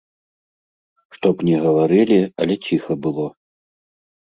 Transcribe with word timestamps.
Што 1.17 1.27
б 1.35 1.47
ні 1.51 1.53
гаварылі, 1.67 2.19
але 2.41 2.55
ціха 2.65 2.93
было. 3.07 3.29